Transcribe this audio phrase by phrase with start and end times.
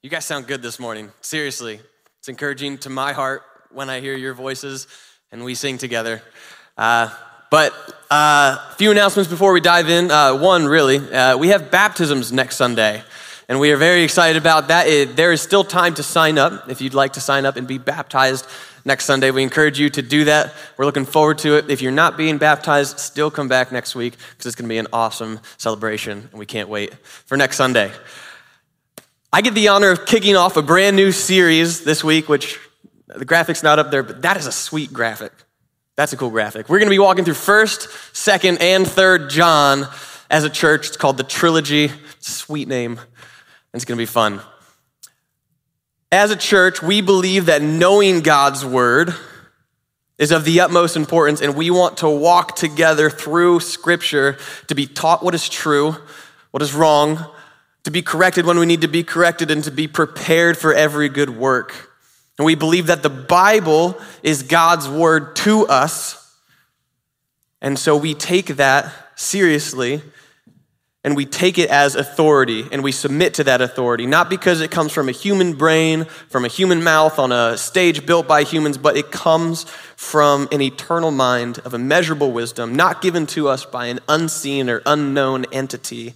[0.00, 1.12] You guys sound good this morning.
[1.20, 1.80] Seriously.
[2.18, 4.86] It's encouraging to my heart when I hear your voices
[5.30, 6.22] and we sing together.
[6.78, 7.14] Uh,
[7.50, 7.74] but
[8.10, 10.10] a uh, few announcements before we dive in.
[10.10, 13.02] Uh, one, really, uh, we have baptisms next Sunday,
[13.50, 14.86] and we are very excited about that.
[14.86, 17.68] It, there is still time to sign up if you'd like to sign up and
[17.68, 18.46] be baptized
[18.88, 19.30] next Sunday.
[19.30, 20.54] We encourage you to do that.
[20.76, 21.70] We're looking forward to it.
[21.70, 24.78] If you're not being baptized, still come back next week because it's going to be
[24.78, 27.92] an awesome celebration, and we can't wait for next Sunday.
[29.30, 32.58] I get the honor of kicking off a brand new series this week, which
[33.06, 35.32] the graphic's not up there, but that is a sweet graphic.
[35.96, 36.70] That's a cool graphic.
[36.70, 39.86] We're going to be walking through 1st, 2nd, and 3rd John
[40.30, 40.88] as a church.
[40.88, 41.90] It's called the Trilogy.
[42.20, 42.98] Sweet name.
[43.74, 44.40] It's going to be fun.
[46.10, 49.14] As a church, we believe that knowing God's word
[50.16, 54.86] is of the utmost importance, and we want to walk together through Scripture to be
[54.86, 55.96] taught what is true,
[56.50, 57.26] what is wrong,
[57.84, 61.10] to be corrected when we need to be corrected, and to be prepared for every
[61.10, 61.92] good work.
[62.38, 66.34] And we believe that the Bible is God's word to us.
[67.60, 70.02] And so we take that seriously
[71.04, 74.70] and we take it as authority and we submit to that authority, not because it
[74.70, 78.76] comes from a human brain, from a human mouth on a stage built by humans,
[78.76, 79.64] but it comes
[79.96, 84.82] from an eternal mind of immeasurable wisdom, not given to us by an unseen or
[84.86, 86.14] unknown entity,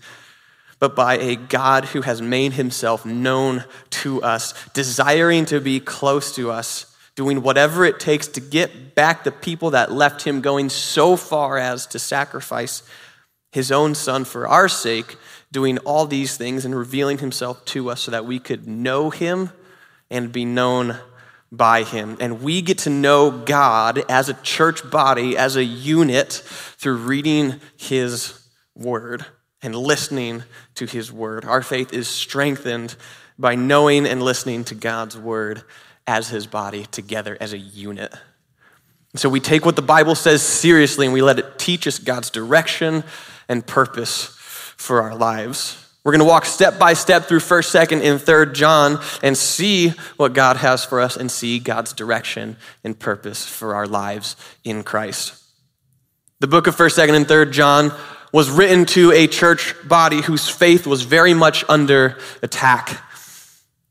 [0.80, 6.34] but by a God who has made himself known to us, desiring to be close
[6.34, 10.68] to us, doing whatever it takes to get back the people that left him, going
[10.68, 12.82] so far as to sacrifice
[13.52, 15.16] his own son for our sake,
[15.52, 19.50] doing all these things and revealing himself to us so that we could know him
[20.10, 20.98] and be known
[21.52, 22.16] by him.
[22.18, 26.32] And we get to know God as a church body, as a unit,
[26.78, 28.42] through reading his
[28.74, 29.26] word
[29.60, 30.42] and listening
[30.76, 31.44] to his word.
[31.44, 32.96] Our faith is strengthened
[33.38, 35.62] by knowing and listening to God's word
[36.06, 38.12] as his body together as a unit.
[39.14, 42.30] So we take what the Bible says seriously and we let it teach us God's
[42.30, 43.04] direction
[43.48, 44.26] and purpose
[44.76, 45.78] for our lives.
[46.02, 49.90] We're going to walk step by step through 1st, 2nd, and 3rd John and see
[50.16, 54.34] what God has for us and see God's direction and purpose for our lives
[54.64, 55.40] in Christ.
[56.40, 57.92] The book of 1st, 2nd, and 3rd John
[58.32, 62.98] was written to a church body whose faith was very much under attack.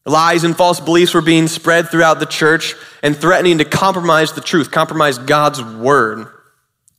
[0.06, 4.42] Lies and false beliefs were being spread throughout the church and threatening to compromise the
[4.42, 6.28] truth, compromise God's word.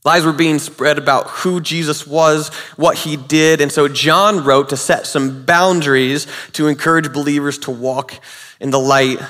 [0.05, 3.61] Lies were being spread about who Jesus was, what he did.
[3.61, 8.15] And so John wrote to set some boundaries to encourage believers to walk
[8.61, 9.21] in the light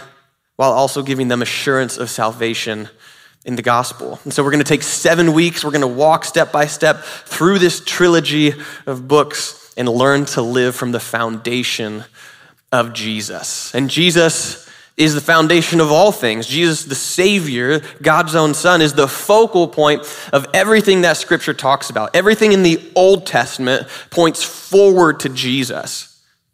[0.56, 2.88] while also giving them assurance of salvation
[3.44, 4.20] in the gospel.
[4.24, 5.64] And so we're going to take seven weeks.
[5.64, 8.54] We're going to walk step by step through this trilogy
[8.86, 12.04] of books and learn to live from the foundation
[12.72, 13.74] of Jesus.
[13.74, 16.46] And Jesus is the foundation of all things.
[16.46, 20.02] Jesus, the Savior, God's own Son, is the focal point
[20.32, 22.14] of everything that Scripture talks about.
[22.14, 26.08] Everything in the Old Testament points forward to Jesus.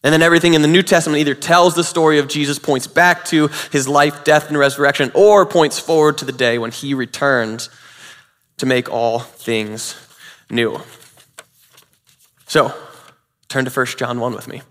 [0.04, 3.24] And then everything in the New Testament either tells the story of Jesus, points back
[3.26, 7.68] to his life, death, and resurrection, or points forward to the day when he returns
[8.58, 9.96] to make all things
[10.48, 10.80] new.
[12.46, 12.72] So,
[13.48, 14.62] turn to 1 John 1 with me.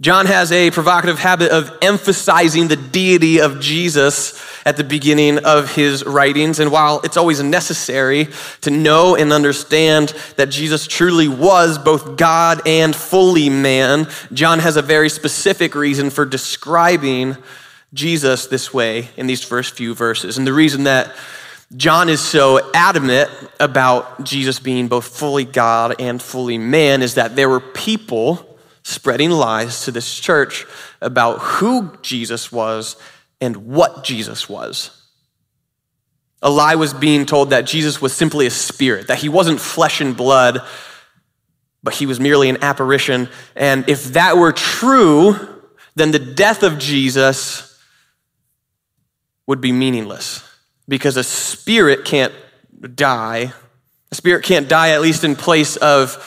[0.00, 5.74] John has a provocative habit of emphasizing the deity of Jesus at the beginning of
[5.74, 6.58] his writings.
[6.58, 8.28] And while it's always necessary
[8.62, 14.78] to know and understand that Jesus truly was both God and fully man, John has
[14.78, 17.36] a very specific reason for describing
[17.92, 20.38] Jesus this way in these first few verses.
[20.38, 21.14] And the reason that
[21.76, 23.30] John is so adamant
[23.60, 28.49] about Jesus being both fully God and fully man is that there were people
[28.90, 30.66] spreading lies to this church
[31.00, 32.96] about who Jesus was
[33.40, 34.96] and what Jesus was.
[36.42, 40.00] A lie was being told that Jesus was simply a spirit, that he wasn't flesh
[40.00, 40.60] and blood,
[41.82, 43.28] but he was merely an apparition.
[43.54, 45.36] And if that were true,
[45.94, 47.78] then the death of Jesus
[49.46, 50.42] would be meaningless
[50.88, 52.32] because a spirit can't
[52.94, 53.52] die.
[54.10, 56.26] A spirit can't die, at least in place of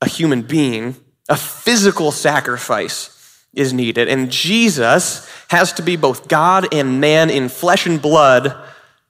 [0.00, 0.96] a human being.
[1.30, 3.16] A physical sacrifice
[3.54, 4.08] is needed.
[4.08, 8.54] And Jesus has to be both God and man in flesh and blood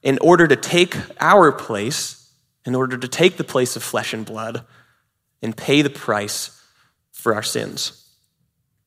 [0.03, 2.33] in order to take our place,
[2.65, 4.65] in order to take the place of flesh and blood
[5.43, 6.63] and pay the price
[7.13, 7.97] for our sins.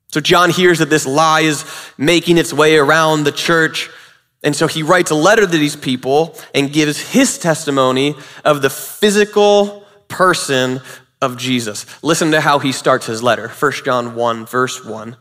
[0.08, 1.66] So John hears that this lie is
[1.98, 3.90] making its way around the church.
[4.44, 8.16] And so he writes a letter to these people and gives his testimony
[8.46, 10.82] of the physical person
[11.24, 11.86] of Jesus.
[12.04, 13.48] Listen to how he starts his letter.
[13.48, 15.16] 1 John 1, verse 1.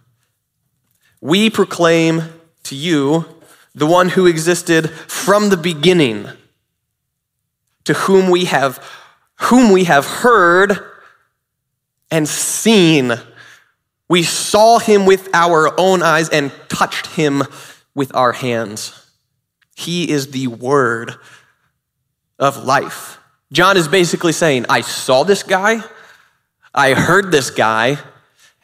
[1.20, 2.24] We proclaim
[2.64, 3.24] to you
[3.74, 6.28] the one who existed from the beginning,
[7.84, 8.84] to whom we have
[9.36, 10.78] whom we have heard
[12.10, 13.12] and seen.
[14.08, 17.42] We saw him with our own eyes and touched him
[17.94, 19.10] with our hands.
[19.74, 21.14] He is the word
[22.38, 23.18] of life.
[23.52, 25.82] John is basically saying, I saw this guy,
[26.74, 27.98] I heard this guy,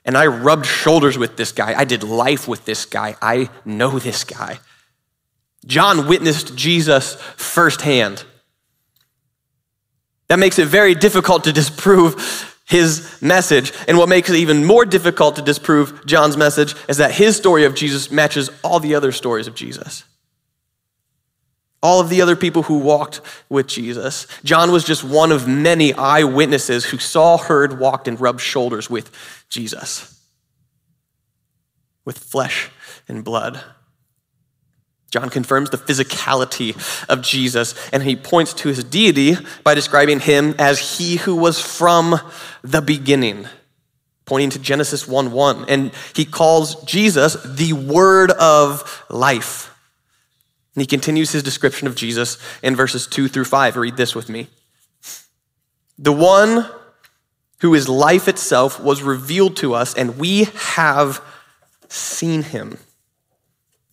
[0.05, 1.79] and I rubbed shoulders with this guy.
[1.79, 3.15] I did life with this guy.
[3.21, 4.59] I know this guy.
[5.67, 8.25] John witnessed Jesus firsthand.
[10.29, 13.73] That makes it very difficult to disprove his message.
[13.87, 17.65] And what makes it even more difficult to disprove John's message is that his story
[17.65, 20.05] of Jesus matches all the other stories of Jesus.
[21.83, 24.27] All of the other people who walked with Jesus.
[24.43, 29.11] John was just one of many eyewitnesses who saw, heard, walked, and rubbed shoulders with
[29.49, 30.21] Jesus,
[32.05, 32.71] with flesh
[33.07, 33.63] and blood.
[35.11, 36.77] John confirms the physicality
[37.09, 41.61] of Jesus, and he points to his deity by describing him as he who was
[41.61, 42.21] from
[42.63, 43.47] the beginning,
[44.27, 45.65] pointing to Genesis 1 1.
[45.69, 49.75] And he calls Jesus the word of life.
[50.79, 53.77] And he continues his description of Jesus in verses 2 through 5.
[53.77, 54.49] Read this with me.
[55.99, 56.67] The one
[57.61, 60.45] who is life itself was revealed to us, and we
[60.77, 61.21] have
[61.89, 62.79] seen him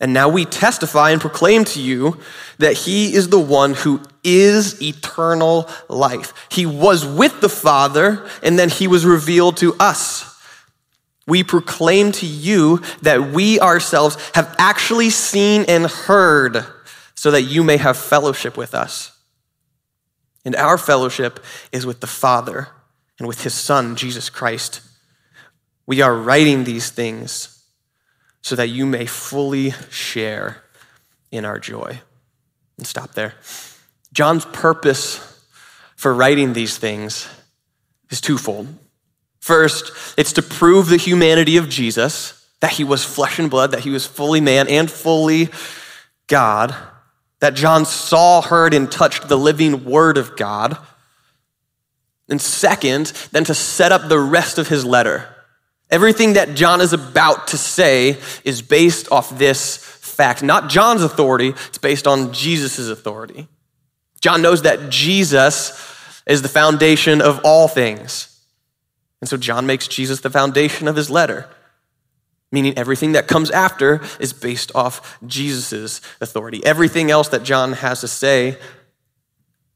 [0.00, 2.20] and now we testify and proclaim to you
[2.58, 6.34] that he is the one who is eternal life.
[6.50, 10.34] He was with the Father, and then he was revealed to us.
[11.26, 16.64] We proclaim to you that we ourselves have actually seen and heard,
[17.16, 19.12] so that you may have fellowship with us.
[20.44, 21.42] And our fellowship
[21.72, 22.68] is with the Father
[23.18, 24.80] and with his Son, Jesus Christ.
[25.86, 27.64] We are writing these things
[28.42, 30.62] so that you may fully share
[31.32, 32.00] in our joy.
[32.78, 33.34] And stop there.
[34.12, 35.20] John's purpose
[35.96, 37.28] for writing these things
[38.10, 38.68] is twofold.
[39.40, 43.80] First, it's to prove the humanity of Jesus, that he was flesh and blood, that
[43.80, 45.48] he was fully man and fully
[46.26, 46.74] God,
[47.40, 50.78] that John saw, heard, and touched the living word of God.
[52.28, 55.36] And second, then to set up the rest of his letter
[55.90, 60.42] Everything that John is about to say is based off this fact.
[60.42, 63.46] Not John's authority, it's based on Jesus' authority.
[64.20, 65.72] John knows that Jesus
[66.26, 68.32] is the foundation of all things.
[69.20, 71.48] And so John makes Jesus the foundation of his letter,
[72.52, 76.64] meaning everything that comes after is based off Jesus' authority.
[76.64, 78.58] Everything else that John has to say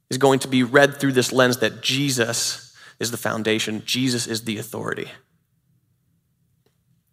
[0.09, 4.45] is going to be read through this lens that Jesus is the foundation, Jesus is
[4.45, 5.11] the authority.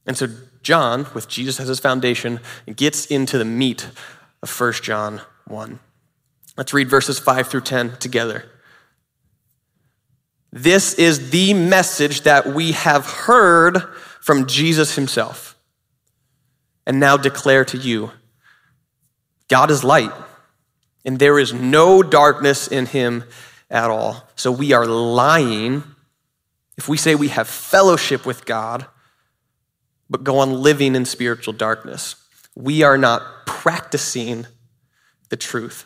[0.05, 0.27] And so
[0.61, 2.39] John, with Jesus as his foundation,
[2.75, 3.89] gets into the meat
[4.41, 5.79] of 1 John 1.
[6.55, 8.45] Let's read verses 5 through 10 together.
[10.51, 13.83] This is the message that we have heard
[14.27, 15.57] from Jesus himself
[16.85, 18.11] and now declare to you
[19.47, 20.11] God is light,
[21.05, 23.23] and there is no darkness in him
[23.69, 24.27] at all.
[24.35, 25.81] So we are lying
[26.77, 28.85] if we say we have fellowship with God
[30.09, 32.17] but go on living in spiritual darkness.
[32.53, 34.45] We are not practicing
[35.29, 35.85] the truth.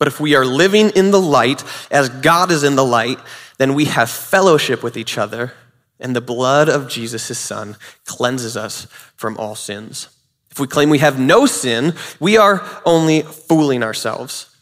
[0.00, 1.62] But if we are living in the light
[1.92, 3.20] as God is in the light,
[3.58, 5.52] then we have fellowship with each other,
[6.00, 8.86] and the blood of Jesus, his son, cleanses us
[9.16, 10.08] from all sins.
[10.50, 14.54] If we claim we have no sin, we are only fooling ourselves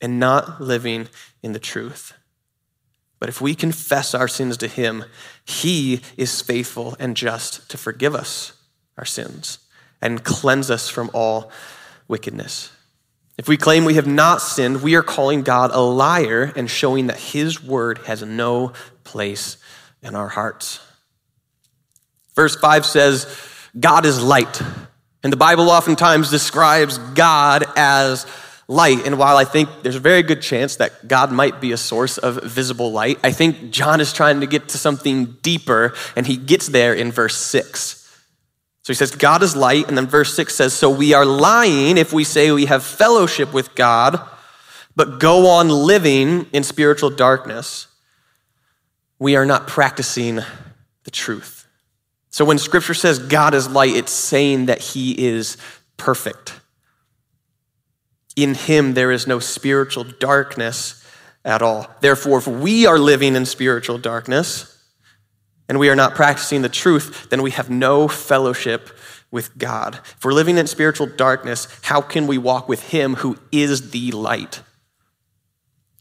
[0.00, 1.08] and not living
[1.42, 2.12] in the truth.
[3.18, 5.04] But if we confess our sins to him,
[5.44, 8.52] he is faithful and just to forgive us
[8.98, 9.58] our sins
[10.02, 11.50] and cleanse us from all
[12.08, 12.70] wickedness.
[13.36, 17.08] If we claim we have not sinned, we are calling God a liar and showing
[17.08, 18.72] that his word has no
[19.02, 19.56] place
[20.04, 20.78] in our hearts.
[22.36, 23.26] Verse 5 says,
[23.78, 24.60] God is light.
[25.22, 28.26] And the Bible oftentimes describes God as
[28.68, 29.06] light.
[29.06, 32.18] And while I think there's a very good chance that God might be a source
[32.18, 36.36] of visible light, I think John is trying to get to something deeper, and he
[36.36, 38.00] gets there in verse 6.
[38.82, 39.88] So he says, God is light.
[39.88, 43.52] And then verse 6 says, So we are lying if we say we have fellowship
[43.54, 44.20] with God,
[44.94, 47.86] but go on living in spiritual darkness.
[49.24, 50.40] We are not practicing
[51.04, 51.66] the truth.
[52.28, 55.56] So when scripture says God is light, it's saying that he is
[55.96, 56.52] perfect.
[58.36, 61.02] In him, there is no spiritual darkness
[61.42, 61.88] at all.
[62.02, 64.78] Therefore, if we are living in spiritual darkness,
[65.70, 68.90] and we are not practicing the truth, then we have no fellowship
[69.30, 70.00] with God.
[70.04, 74.12] If we're living in spiritual darkness, how can we walk with Him who is the
[74.12, 74.60] light?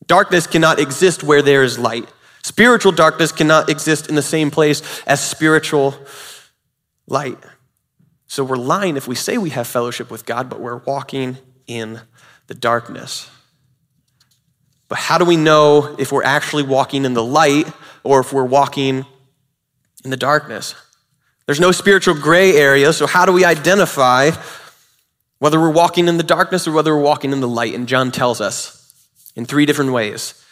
[0.08, 2.10] Darkness cannot exist where there is light.
[2.44, 5.96] Spiritual darkness cannot exist in the same place as spiritual
[7.08, 7.38] light.
[8.28, 12.02] So we're lying if we say we have fellowship with God, but we're walking in
[12.48, 13.30] the darkness.
[14.90, 17.68] But how do we know if we're actually walking in the light
[18.04, 19.06] or if we're walking
[20.04, 20.76] in the darkness.
[21.46, 24.32] There's no spiritual gray area, so how do we identify
[25.40, 27.74] whether we're walking in the darkness or whether we're walking in the light?
[27.74, 28.80] And John tells us
[29.36, 30.43] in three different ways.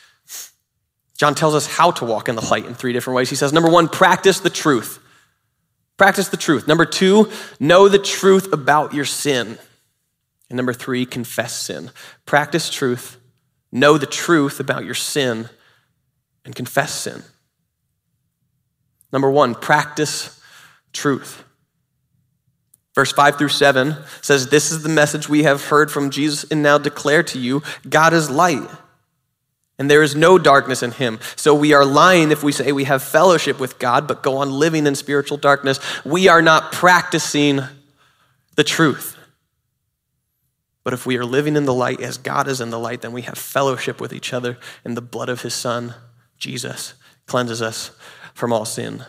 [1.21, 3.29] John tells us how to walk in the light in three different ways.
[3.29, 4.97] He says, number one, practice the truth.
[5.95, 6.67] Practice the truth.
[6.67, 9.59] Number two, know the truth about your sin.
[10.49, 11.91] And number three, confess sin.
[12.25, 13.17] Practice truth,
[13.71, 15.47] know the truth about your sin,
[16.43, 17.21] and confess sin.
[19.13, 20.41] Number one, practice
[20.91, 21.43] truth.
[22.95, 26.63] Verse 5 through 7 says, This is the message we have heard from Jesus and
[26.63, 28.67] now declare to you God is light,
[29.81, 31.17] and there is no darkness in him.
[31.35, 34.51] So we are lying if we say we have fellowship with God, but go on
[34.51, 35.79] living in spiritual darkness.
[36.05, 37.61] We are not practicing
[38.55, 39.17] the truth.
[40.83, 43.11] But if we are living in the light as God is in the light, then
[43.11, 45.95] we have fellowship with each other, and the blood of his Son,
[46.37, 46.93] Jesus,
[47.25, 47.89] cleanses us
[48.35, 49.03] from all sin.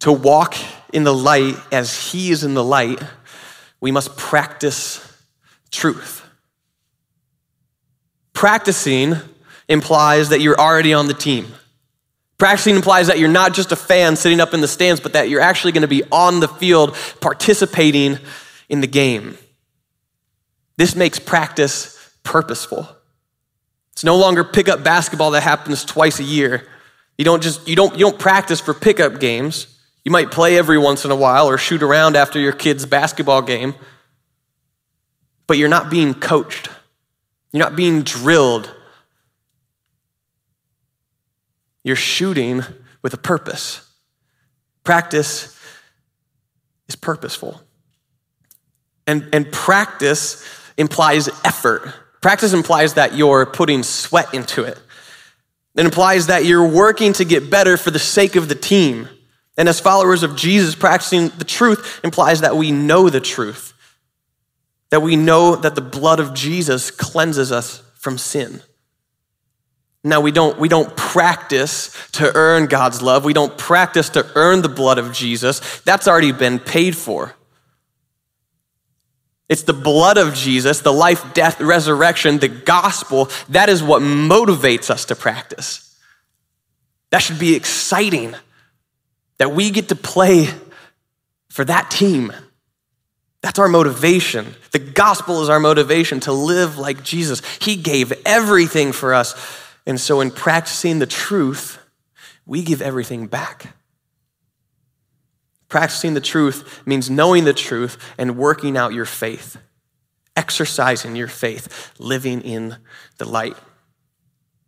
[0.00, 0.54] To walk
[0.92, 3.00] in the light as He is in the light,
[3.80, 5.00] we must practice
[5.70, 6.27] truth.
[8.38, 9.16] Practicing
[9.68, 11.52] implies that you're already on the team.
[12.38, 15.28] Practicing implies that you're not just a fan sitting up in the stands, but that
[15.28, 18.16] you're actually going to be on the field participating
[18.68, 19.36] in the game.
[20.76, 22.88] This makes practice purposeful.
[23.90, 26.64] It's no longer pickup basketball that happens twice a year.
[27.16, 29.80] You don't just you don't you don't practice for pickup games.
[30.04, 33.42] You might play every once in a while or shoot around after your kid's basketball
[33.42, 33.74] game.
[35.48, 36.68] But you're not being coached.
[37.52, 38.74] You're not being drilled.
[41.82, 42.62] You're shooting
[43.02, 43.88] with a purpose.
[44.84, 45.58] Practice
[46.88, 47.60] is purposeful.
[49.06, 50.44] And, and practice
[50.76, 51.94] implies effort.
[52.20, 54.78] Practice implies that you're putting sweat into it.
[55.76, 59.08] It implies that you're working to get better for the sake of the team.
[59.56, 63.74] And as followers of Jesus, practicing the truth implies that we know the truth,
[64.90, 68.62] that we know that the blood of Jesus cleanses us from sin.
[70.04, 73.24] Now, we don't, we don't practice to earn God's love.
[73.24, 75.80] We don't practice to earn the blood of Jesus.
[75.80, 77.34] That's already been paid for.
[79.48, 83.28] It's the blood of Jesus, the life, death, resurrection, the gospel.
[83.48, 85.96] That is what motivates us to practice.
[87.10, 88.34] That should be exciting
[89.38, 90.48] that we get to play
[91.48, 92.32] for that team.
[93.42, 94.54] That's our motivation.
[94.72, 97.40] The gospel is our motivation to live like Jesus.
[97.60, 99.34] He gave everything for us.
[99.86, 101.78] And so, in practicing the truth,
[102.46, 103.74] we give everything back.
[105.68, 109.58] Practicing the truth means knowing the truth and working out your faith,
[110.34, 112.76] exercising your faith, living in
[113.18, 113.56] the light.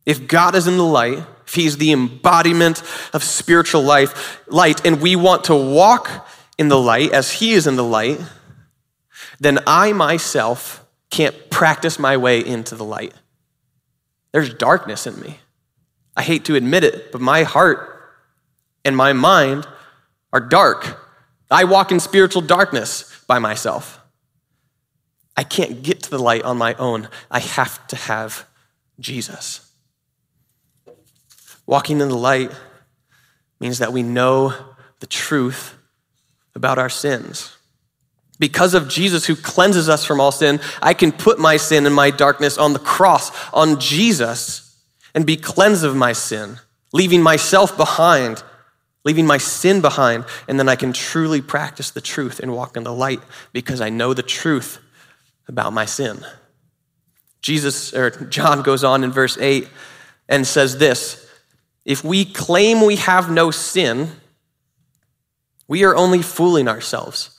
[0.07, 5.01] If God is in the light, if He's the embodiment of spiritual life, light, and
[5.01, 8.21] we want to walk in the light as He is in the light,
[9.41, 13.15] then I myself can't practice my way into the light.
[14.33, 15.41] There's darkness in me.
[16.17, 17.91] I hate to admit it, but my heart
[18.85, 19.67] and my mind
[20.33, 21.01] are dark.
[21.51, 24.01] I walk in spiritual darkness by myself.
[25.37, 27.09] I can't get to the light on my own.
[27.31, 28.47] I have to have
[29.01, 29.73] Jesus.
[31.67, 32.53] Walking in the light
[33.59, 34.55] means that we know
[35.01, 35.75] the truth
[36.55, 37.57] about our sins.
[38.41, 41.95] Because of Jesus who cleanses us from all sin, I can put my sin and
[41.95, 44.79] my darkness on the cross, on Jesus,
[45.15, 46.59] and be cleansed of my sin,
[46.95, 48.43] leaving myself behind,
[49.05, 52.83] leaving my sin behind, and then I can truly practice the truth and walk in
[52.83, 53.21] the light
[53.53, 54.79] because I know the truth
[55.47, 56.25] about my sin.
[57.43, 59.69] Jesus or John goes on in verse 8
[60.31, 61.29] and says this,
[61.85, 64.13] if we claim we have no sin,
[65.69, 67.37] we are only fooling ourselves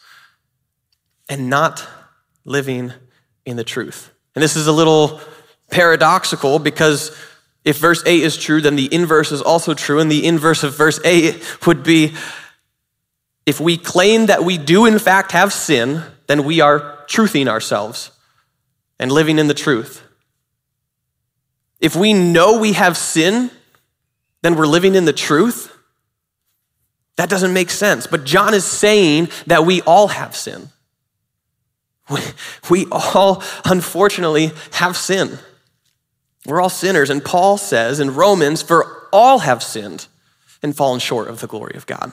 [1.31, 1.87] and not
[2.43, 2.91] living
[3.45, 4.11] in the truth.
[4.35, 5.21] And this is a little
[5.71, 7.17] paradoxical because
[7.63, 9.99] if verse 8 is true, then the inverse is also true.
[9.99, 12.13] And the inverse of verse 8 would be
[13.45, 18.11] if we claim that we do in fact have sin, then we are truthing ourselves
[18.99, 20.03] and living in the truth.
[21.79, 23.51] If we know we have sin,
[24.41, 25.73] then we're living in the truth.
[27.15, 28.05] That doesn't make sense.
[28.05, 30.69] But John is saying that we all have sin.
[32.09, 32.19] We,
[32.69, 35.37] we all, unfortunately, have sin.
[36.45, 37.09] We're all sinners.
[37.09, 40.07] And Paul says in Romans, for all have sinned
[40.63, 42.11] and fallen short of the glory of God.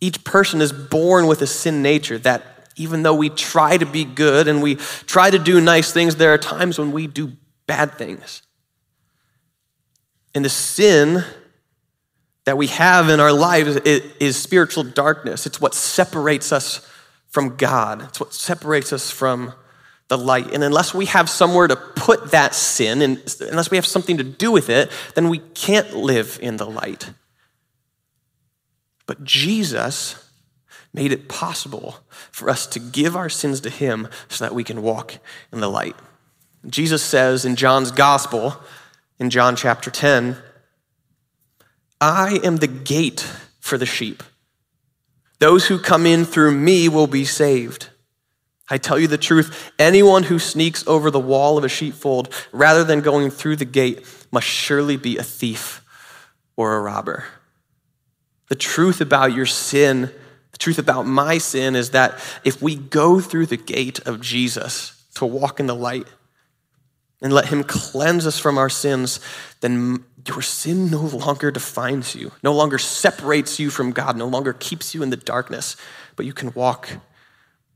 [0.00, 4.04] Each person is born with a sin nature that even though we try to be
[4.04, 7.32] good and we try to do nice things, there are times when we do
[7.66, 8.42] bad things.
[10.34, 11.24] And the sin
[12.44, 15.46] that we have in our lives is spiritual darkness.
[15.46, 16.88] It's what separates us
[17.32, 18.02] from God.
[18.02, 19.54] It's what separates us from
[20.08, 20.52] the light.
[20.52, 24.24] And unless we have somewhere to put that sin, and unless we have something to
[24.24, 27.10] do with it, then we can't live in the light.
[29.06, 30.30] But Jesus
[30.92, 31.96] made it possible
[32.30, 35.18] for us to give our sins to Him so that we can walk
[35.50, 35.96] in the light.
[36.66, 38.56] Jesus says in John's gospel,
[39.18, 40.36] in John chapter 10,
[41.98, 43.26] I am the gate
[43.58, 44.22] for the sheep.
[45.42, 47.88] Those who come in through me will be saved.
[48.70, 52.84] I tell you the truth anyone who sneaks over the wall of a sheepfold rather
[52.84, 55.84] than going through the gate must surely be a thief
[56.56, 57.24] or a robber.
[58.50, 60.12] The truth about your sin,
[60.52, 62.12] the truth about my sin, is that
[62.44, 66.06] if we go through the gate of Jesus to walk in the light
[67.22, 69.20] and let Him cleanse us from our sins,
[69.60, 74.52] then your sin no longer defines you, no longer separates you from God, no longer
[74.52, 75.76] keeps you in the darkness,
[76.16, 76.90] but you can walk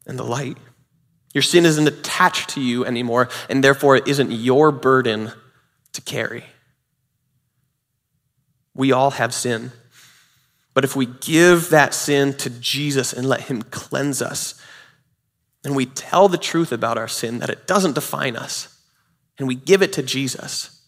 [0.07, 0.59] in the light.
[1.33, 5.33] Your sin isn't attached to you anymore, and therefore it isn't your burden
[5.93, 6.45] to carry.
[8.75, 9.73] We all have sin.
[10.75, 14.61] But if we give that sin to Jesus and let Him cleanse us,
[15.65, 18.76] and we tell the truth about our sin, that it doesn't define us,
[19.38, 20.83] and we give it to Jesus,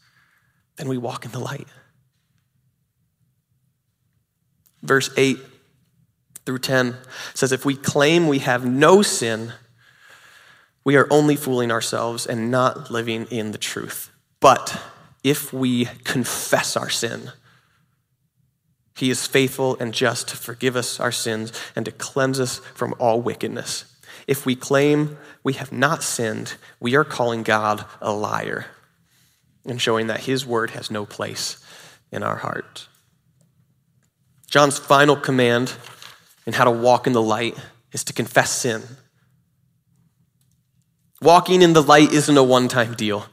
[0.77, 1.69] then we walk in the light.
[4.83, 5.39] Verse 8
[6.47, 6.97] through 10
[7.35, 9.53] says, If we claim we have no sin,
[10.85, 14.11] we are only fooling ourselves and not living in the truth.
[14.41, 14.81] But
[15.23, 17.33] if we confess our sin,
[18.97, 22.95] he is faithful and just to forgive us our sins and to cleanse us from
[22.99, 23.85] all wickedness.
[24.27, 28.67] If we claim we have not sinned, we are calling God a liar
[29.65, 31.65] and showing that his word has no place
[32.11, 32.89] in our heart.
[34.49, 35.75] John's final command
[36.47, 37.57] in how to walk in the light
[37.93, 38.83] is to confess sin.
[41.21, 43.27] Walking in the light isn't a one time deal.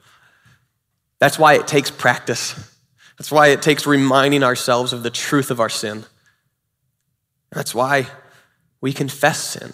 [1.20, 2.54] That's why it takes practice.
[3.18, 6.06] That's why it takes reminding ourselves of the truth of our sin.
[7.52, 8.08] That's why
[8.82, 9.74] we confess sin.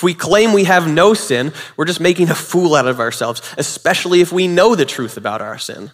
[0.00, 3.42] If we claim we have no sin, we're just making a fool out of ourselves,
[3.58, 5.90] especially if we know the truth about our sin.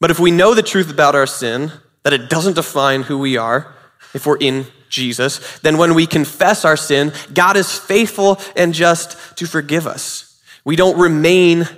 [0.00, 1.72] But if we know the truth about our sin,
[2.04, 3.74] that it doesn't define who we are,
[4.14, 9.36] if we're in Jesus, then when we confess our sin, God is faithful and just
[9.36, 10.42] to forgive us.
[10.64, 11.68] We don't remain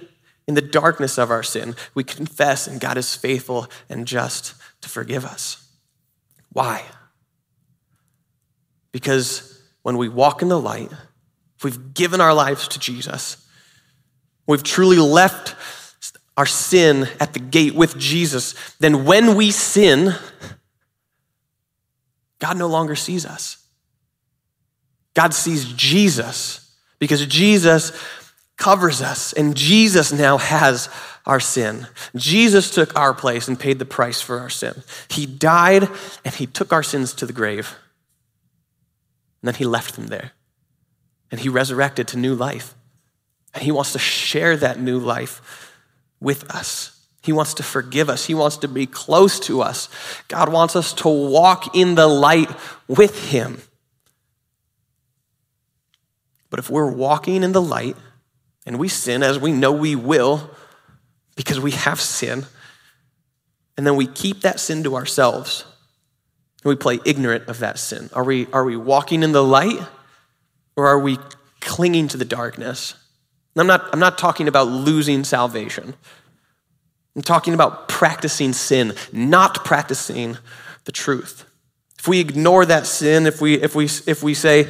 [0.46, 1.74] in the darkness of our sin.
[1.94, 5.68] We confess, and God is faithful and just to forgive us.
[6.52, 6.84] Why?
[8.92, 10.92] Because when we walk in the light,
[11.64, 13.44] we've given our lives to Jesus,
[14.46, 15.56] we've truly left
[16.36, 20.14] our sin at the gate with Jesus, then when we sin,
[22.40, 23.58] God no longer sees us.
[25.14, 27.92] God sees Jesus because Jesus
[28.56, 30.88] covers us, and Jesus now has
[31.26, 31.86] our sin.
[32.16, 34.82] Jesus took our place and paid the price for our sin.
[35.08, 35.88] He died
[36.24, 37.76] and he took our sins to the grave.
[39.42, 40.32] And then he left them there
[41.34, 42.76] and he resurrected to new life.
[43.54, 45.72] And he wants to share that new life
[46.20, 47.04] with us.
[47.22, 48.26] He wants to forgive us.
[48.26, 49.88] He wants to be close to us.
[50.28, 52.48] God wants us to walk in the light
[52.86, 53.62] with him.
[56.50, 57.96] But if we're walking in the light
[58.64, 60.48] and we sin as we know we will
[61.34, 62.46] because we have sin,
[63.76, 65.64] and then we keep that sin to ourselves
[66.62, 69.80] and we play ignorant of that sin, are we, are we walking in the light
[70.76, 71.18] or are we
[71.60, 72.94] clinging to the darkness?
[73.56, 75.94] I'm not, I'm not talking about losing salvation.
[77.14, 80.38] I'm talking about practicing sin, not practicing
[80.84, 81.44] the truth.
[81.98, 84.68] If we ignore that sin, if we, if we, if we say,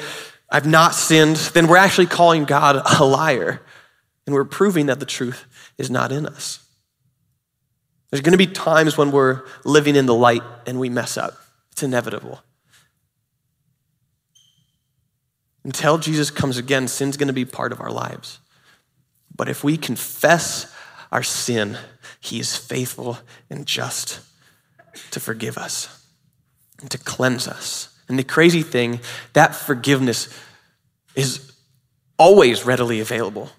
[0.51, 3.61] I've not sinned, then we're actually calling God a liar.
[4.27, 5.45] And we're proving that the truth
[5.79, 6.61] is not in us.
[8.11, 11.35] There's going to be times when we're living in the light and we mess up.
[11.73, 12.41] It's inevitable.
[15.65, 18.39] Until Jesus comes again, sin's going to be part of our lives.
[19.35, 20.73] But if we confess
[21.11, 21.79] our sin,
[22.21, 23.19] he is faithful
[23.51, 24.21] and just
[25.11, 26.07] to forgive us
[26.81, 27.99] and to cleanse us.
[28.09, 29.01] And the crazy thing,
[29.33, 30.29] that forgiveness
[31.15, 31.53] is
[32.19, 33.51] always readily available.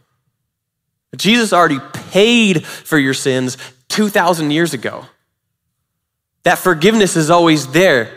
[1.16, 1.80] Jesus already
[2.12, 3.58] paid for your sins
[3.90, 5.06] 2,000 years ago.
[6.44, 8.12] That forgiveness is always there.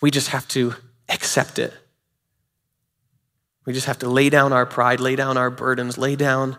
[0.00, 0.74] We just have to
[1.08, 1.72] accept it.
[3.64, 6.58] We just have to lay down our pride, lay down our burdens, lay down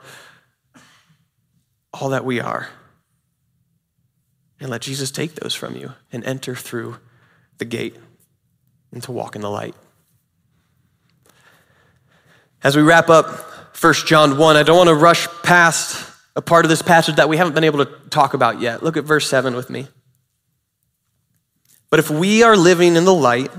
[1.94, 2.70] all that we are,
[4.60, 6.98] and let Jesus take those from you and enter through
[7.58, 7.96] the gate
[8.92, 9.76] and to walk in the light.
[12.64, 13.26] As we wrap up
[13.80, 17.28] 1 John 1, I don't want to rush past a part of this passage that
[17.28, 18.82] we haven't been able to talk about yet.
[18.82, 19.88] Look at verse 7 with me.
[21.90, 23.52] But if we are living in the light,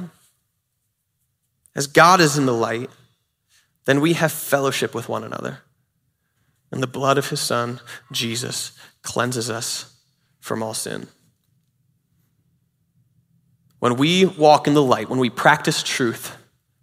[1.76, 2.90] as God is in the light,
[3.84, 5.58] then we have fellowship with one another.
[6.70, 9.94] And the blood of his Son, Jesus, cleanses us
[10.40, 11.08] from all sin.
[13.78, 16.36] When we walk in the light, when we practice truth,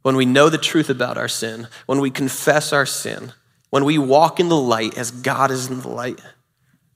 [0.03, 3.33] when we know the truth about our sin, when we confess our sin,
[3.69, 6.21] when we walk in the light as God is in the light,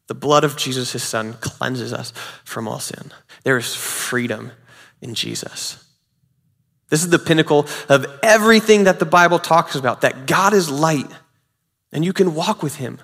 [0.08, 2.14] the blood of Jesus, his son, cleanses us
[2.44, 3.12] from all sin.
[3.44, 4.52] There is freedom
[5.02, 5.85] in Jesus.
[6.90, 11.10] This is the pinnacle of everything that the Bible talks about that God is light
[11.92, 13.00] and you can walk with him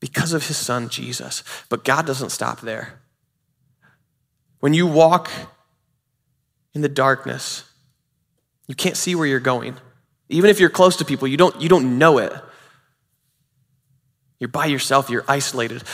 [0.00, 1.44] because of his son, Jesus.
[1.68, 3.00] But God doesn't stop there.
[4.58, 5.30] When you walk
[6.74, 7.64] in the darkness,
[8.66, 9.76] you can't see where you're going.
[10.28, 12.32] Even if you're close to people, you don't, you don't know it.
[14.40, 15.84] You're by yourself, you're isolated.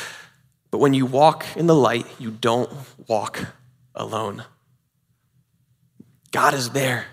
[0.71, 2.71] But when you walk in the light, you don't
[3.07, 3.47] walk
[3.95, 4.45] alone.
[6.39, 7.05] God is there,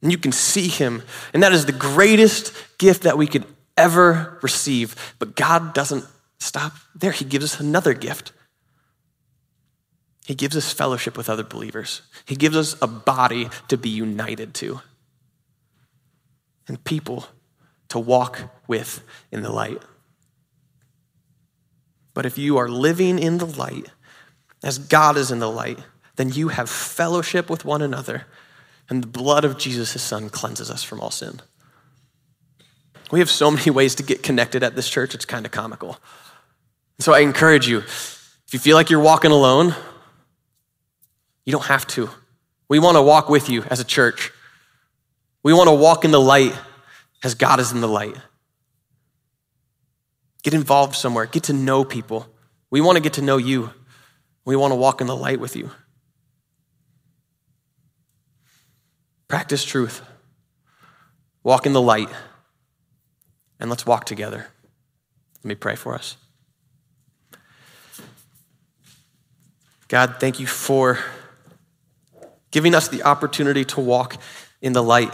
[0.00, 1.02] and you can see him.
[1.32, 3.44] And that is the greatest gift that we could
[3.76, 5.16] ever receive.
[5.18, 6.04] But God doesn't
[6.38, 8.30] stop there, He gives us another gift.
[10.24, 12.02] He gives us fellowship with other believers.
[12.26, 14.80] He gives us a body to be united to
[16.68, 17.26] and people
[17.88, 19.82] to walk with in the light.
[22.14, 23.88] But if you are living in the light
[24.62, 25.80] as God is in the light,
[26.16, 28.26] then you have fellowship with one another,
[28.88, 31.40] and the blood of Jesus, his son, cleanses us from all sin.
[33.10, 35.98] We have so many ways to get connected at this church, it's kind of comical.
[36.98, 39.74] So I encourage you, if you feel like you're walking alone,
[41.44, 42.08] you don't have to.
[42.68, 44.32] We want to walk with you as a church.
[45.42, 46.54] We want to walk in the light
[47.22, 48.16] as God is in the light.
[50.42, 52.26] Get involved somewhere, get to know people.
[52.70, 53.70] We want to get to know you.
[54.44, 55.70] We want to walk in the light with you.
[59.28, 60.02] Practice truth.
[61.42, 62.08] Walk in the light.
[63.60, 64.48] And let's walk together.
[65.42, 66.16] Let me pray for us.
[69.88, 70.98] God, thank you for
[72.50, 74.16] giving us the opportunity to walk
[74.62, 75.12] in the light.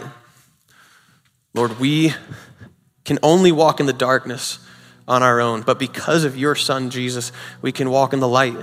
[1.53, 2.13] Lord, we
[3.03, 4.59] can only walk in the darkness
[5.07, 8.55] on our own, but because of your Son, Jesus, we can walk in the light.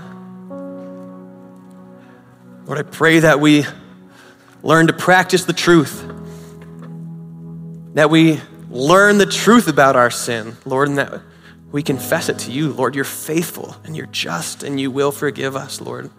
[2.65, 3.65] Lord, I pray that we
[4.63, 6.05] learn to practice the truth,
[7.95, 8.41] that we
[8.71, 11.23] learn the truth about our sin, Lord, and that
[11.71, 12.73] we confess it to you.
[12.73, 16.11] Lord, you're faithful and you're just and you will forgive us, Lord.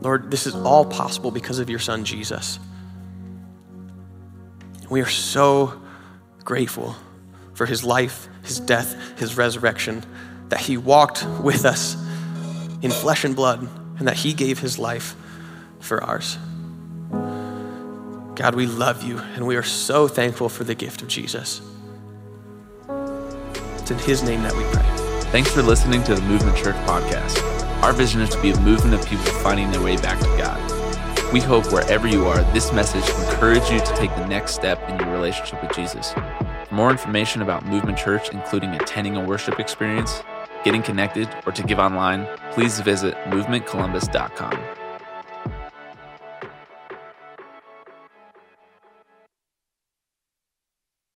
[0.00, 2.58] Lord, this is all possible because of your Son, Jesus.
[4.88, 5.80] We are so
[6.42, 6.96] grateful
[7.52, 10.02] for his life, his death, his resurrection,
[10.48, 11.96] that he walked with us
[12.80, 15.14] in flesh and blood, and that he gave his life
[15.80, 16.38] for ours.
[18.36, 21.60] God, we love you, and we are so thankful for the gift of Jesus.
[23.78, 24.84] It's in his name that we pray.
[25.30, 27.42] Thanks for listening to the Movement Church podcast.
[27.82, 30.80] Our vision is to be a movement of people finding their way back to God.
[31.32, 34.98] We hope wherever you are, this message encourages you to take the next step in
[34.98, 36.12] your relationship with Jesus.
[36.12, 40.22] For more information about Movement Church, including attending a worship experience,
[40.64, 44.79] getting connected, or to give online, please visit movementcolumbus.com.